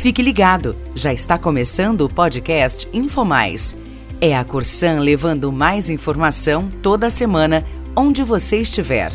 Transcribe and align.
Fique 0.00 0.22
ligado, 0.22 0.74
já 0.94 1.12
está 1.12 1.38
começando 1.38 2.00
o 2.00 2.08
podcast 2.08 2.88
InfoMais. 2.90 3.76
É 4.18 4.34
a 4.34 4.42
Corsan 4.42 5.00
levando 5.00 5.52
mais 5.52 5.90
informação 5.90 6.70
toda 6.82 7.10
semana, 7.10 7.62
onde 7.94 8.24
você 8.24 8.56
estiver. 8.56 9.12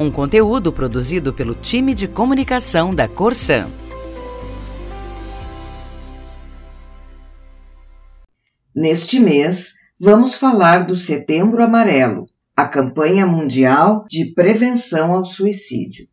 Um 0.00 0.10
conteúdo 0.10 0.72
produzido 0.72 1.34
pelo 1.34 1.54
time 1.54 1.92
de 1.92 2.08
comunicação 2.08 2.94
da 2.94 3.06
Corsan. 3.06 3.68
Neste 8.74 9.20
mês, 9.20 9.74
vamos 10.00 10.36
falar 10.36 10.86
do 10.86 10.96
Setembro 10.96 11.62
Amarelo, 11.62 12.24
a 12.56 12.66
campanha 12.66 13.26
mundial 13.26 14.06
de 14.08 14.32
prevenção 14.32 15.12
ao 15.12 15.26
suicídio. 15.26 16.08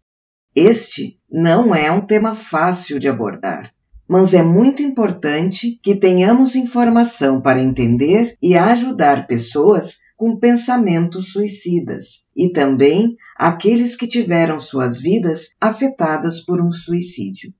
Este 0.54 1.18
não 1.32 1.74
é 1.74 1.90
um 1.90 2.02
tema 2.02 2.36
fácil 2.36 3.00
de 3.00 3.08
abordar, 3.08 3.72
mas 4.10 4.34
é 4.34 4.42
muito 4.42 4.82
importante 4.82 5.80
que 5.84 5.96
tenhamos 5.96 6.56
informação 6.56 7.40
para 7.40 7.62
entender 7.62 8.36
e 8.42 8.58
ajudar 8.58 9.28
pessoas 9.28 9.98
com 10.18 10.36
pensamentos 10.36 11.32
suicidas 11.32 12.26
e 12.36 12.52
também 12.52 13.16
aqueles 13.38 13.96
que 13.96 14.08
tiveram 14.08 14.60
suas 14.60 15.00
vidas 15.00 15.52
afetadas 15.62 16.44
por 16.44 16.60
um 16.60 16.72
suicídio. 16.72 17.54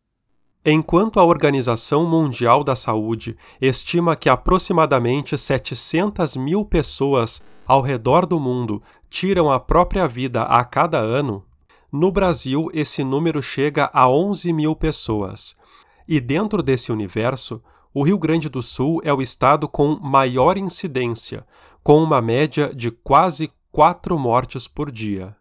Enquanto 0.66 1.20
a 1.20 1.24
Organização 1.24 2.10
Mundial 2.10 2.64
da 2.64 2.76
Saúde 2.76 3.38
estima 3.62 4.16
que 4.16 4.28
aproximadamente 4.28 5.38
700 5.38 6.36
mil 6.36 6.66
pessoas 6.66 7.40
ao 7.66 7.82
redor 7.82 8.26
do 8.26 8.40
mundo 8.40 8.82
tiram 9.08 9.52
a 9.52 9.60
própria 9.60 10.08
vida 10.08 10.42
a 10.42 10.66
cada 10.66 10.98
ano, 10.98 11.46
no 11.92 12.12
Brasil 12.12 12.70
esse 12.74 13.04
número 13.04 13.42
chega 13.42 13.90
a 13.94 14.10
11 14.10 14.52
mil 14.52 14.76
pessoas. 14.76 15.56
E 16.12 16.20
dentro 16.20 16.64
desse 16.64 16.92
universo, 16.92 17.62
o 17.94 18.02
Rio 18.02 18.18
Grande 18.18 18.50
do 18.50 18.64
Sul 18.64 19.00
é 19.04 19.14
o 19.14 19.22
estado 19.22 19.70
com 19.70 19.96
maior 20.00 20.58
incidência, 20.58 21.46
com 21.84 22.02
uma 22.02 22.20
média 22.20 22.74
de 22.74 22.90
quase 22.90 23.52
quatro 23.72 24.18
mortes 24.18 24.68
por 24.68 24.92
dia. 24.92 25.36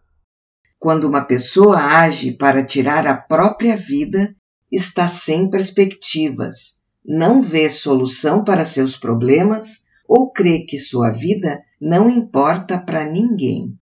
Quando 0.79 1.05
uma 1.05 1.23
pessoa 1.23 1.79
age 1.79 2.33
para 2.33 2.63
tirar 2.63 3.07
a 3.07 3.17
própria 3.17 3.79
vida, 3.79 4.37
está 4.71 5.09
sem 5.09 5.49
perspectivas, 5.49 6.79
não 7.03 7.41
vê 7.41 7.71
solução 7.71 8.45
para 8.45 8.67
seus 8.67 8.95
problemas 8.95 9.85
ou 10.07 10.31
crê 10.31 10.67
que 10.69 10.77
sua 10.77 11.09
vida 11.09 11.59
não 11.81 12.11
importa 12.11 12.77
para 12.77 13.07
ninguém. 13.07 13.75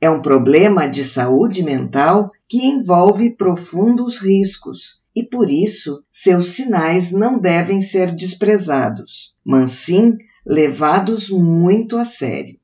É 0.00 0.08
um 0.08 0.22
problema 0.22 0.86
de 0.86 1.02
saúde 1.02 1.64
mental 1.64 2.30
que 2.48 2.64
envolve 2.64 3.34
profundos 3.34 4.18
riscos 4.18 5.02
e 5.18 5.28
por 5.28 5.50
isso 5.50 6.02
seus 6.12 6.50
sinais 6.50 7.10
não 7.10 7.38
devem 7.38 7.80
ser 7.80 8.14
desprezados, 8.14 9.34
mas 9.44 9.72
sim 9.72 10.16
levados 10.46 11.28
muito 11.28 11.96
a 11.96 12.04
sério. 12.04 12.58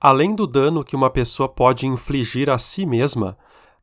Além 0.00 0.34
do 0.34 0.46
dano 0.46 0.82
que 0.82 0.96
uma 0.96 1.10
pessoa 1.10 1.48
pode 1.48 1.86
infligir 1.86 2.48
a 2.48 2.58
si 2.58 2.86
mesma, 2.86 3.36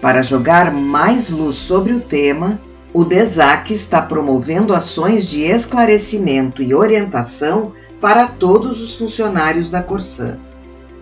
Para 0.00 0.22
jogar 0.22 0.72
mais 0.72 1.28
luz 1.28 1.56
sobre 1.56 1.92
o 1.92 2.00
tema, 2.00 2.58
o 2.94 3.04
DESAC 3.04 3.74
está 3.74 4.00
promovendo 4.00 4.72
ações 4.72 5.28
de 5.28 5.42
esclarecimento 5.42 6.62
e 6.62 6.74
orientação 6.74 7.74
para 8.00 8.26
todos 8.26 8.80
os 8.80 8.96
funcionários 8.96 9.70
da 9.70 9.82
Corsan. 9.82 10.38